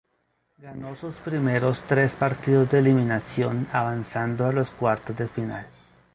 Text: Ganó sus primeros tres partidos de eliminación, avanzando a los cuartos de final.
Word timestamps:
Ganó 0.57 0.95
sus 0.95 1.13
primeros 1.17 1.83
tres 1.87 2.13
partidos 2.13 2.71
de 2.71 2.79
eliminación, 2.79 3.67
avanzando 3.71 4.47
a 4.47 4.51
los 4.51 4.71
cuartos 4.71 5.15
de 5.15 5.27
final. 5.27 5.67